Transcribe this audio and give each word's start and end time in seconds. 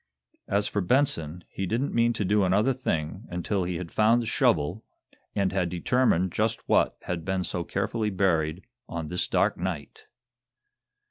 As 0.47 0.67
for 0.67 0.81
Benson, 0.81 1.43
he 1.47 1.67
didn't 1.67 1.93
mean 1.93 2.11
to 2.13 2.25
do 2.25 2.43
another 2.43 2.73
thing 2.73 3.25
until 3.29 3.65
he 3.65 3.75
had 3.75 3.91
found 3.91 4.19
the 4.19 4.25
shovel, 4.25 4.83
and 5.35 5.51
had 5.51 5.69
determined 5.69 6.31
just 6.31 6.67
what 6.67 6.97
had 7.03 7.23
been 7.23 7.43
so 7.43 7.63
carefully 7.63 8.09
buried 8.09 8.63
on 8.89 9.09
this 9.09 9.27
dark 9.27 9.57
night! 9.57 10.07